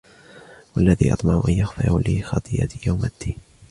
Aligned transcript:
والذي 0.77 1.13
أطمع 1.13 1.43
أن 1.49 1.53
يغفر 1.53 1.99
لي 1.99 2.21
خطيئتي 2.21 2.79
يوم 2.87 3.03
الدين 3.05 3.35